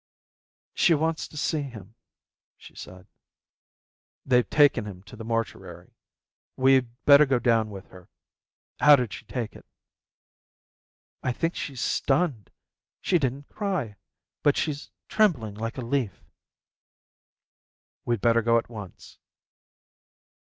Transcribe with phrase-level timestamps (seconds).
[0.73, 1.93] "She wants to see him,"
[2.57, 3.05] she said.
[4.25, 5.93] "They've taken him to the mortuary.
[6.57, 8.09] We'd better go down with her.
[8.79, 9.63] How did she take it?"
[11.21, 12.49] "I think she's stunned.
[12.99, 13.95] She didn't cry.
[14.41, 16.23] But she's trembling like a leaf."
[18.03, 19.19] "We'd better go at once."